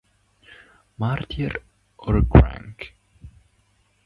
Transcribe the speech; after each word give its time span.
Martyr 0.97 1.61
or 1.99 2.23
Crank? 2.23 2.95